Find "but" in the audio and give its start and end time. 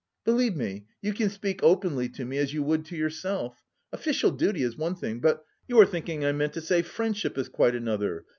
5.19-5.45